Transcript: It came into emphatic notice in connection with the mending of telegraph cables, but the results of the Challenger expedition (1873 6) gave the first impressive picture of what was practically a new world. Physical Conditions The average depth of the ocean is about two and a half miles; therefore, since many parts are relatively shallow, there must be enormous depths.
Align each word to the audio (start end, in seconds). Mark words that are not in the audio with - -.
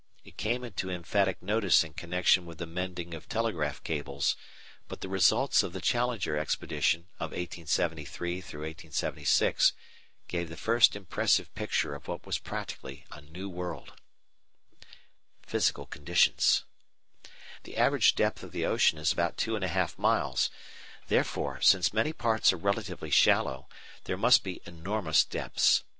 It 0.25 0.35
came 0.35 0.63
into 0.63 0.89
emphatic 0.89 1.43
notice 1.43 1.83
in 1.83 1.93
connection 1.93 2.47
with 2.47 2.57
the 2.57 2.65
mending 2.65 3.13
of 3.13 3.29
telegraph 3.29 3.83
cables, 3.83 4.35
but 4.87 5.01
the 5.01 5.07
results 5.07 5.61
of 5.61 5.73
the 5.73 5.79
Challenger 5.79 6.35
expedition 6.35 7.05
(1873 7.19 8.81
6) 9.23 9.73
gave 10.27 10.49
the 10.49 10.57
first 10.57 10.95
impressive 10.95 11.53
picture 11.53 11.93
of 11.93 12.07
what 12.07 12.25
was 12.25 12.39
practically 12.39 13.05
a 13.11 13.21
new 13.21 13.47
world. 13.47 13.93
Physical 15.45 15.85
Conditions 15.85 16.63
The 17.61 17.77
average 17.77 18.15
depth 18.15 18.41
of 18.41 18.51
the 18.53 18.65
ocean 18.65 18.97
is 18.97 19.11
about 19.11 19.37
two 19.37 19.55
and 19.55 19.63
a 19.63 19.67
half 19.67 19.99
miles; 19.99 20.49
therefore, 21.09 21.61
since 21.61 21.93
many 21.93 22.11
parts 22.11 22.51
are 22.51 22.57
relatively 22.57 23.11
shallow, 23.11 23.69
there 24.05 24.17
must 24.17 24.43
be 24.43 24.63
enormous 24.65 25.23
depths. 25.23 25.83